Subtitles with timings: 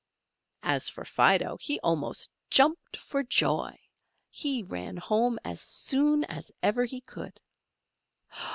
[0.63, 3.77] As for Fido, he almost jumped for joy;
[4.31, 7.39] he ran home as soon as ever he could.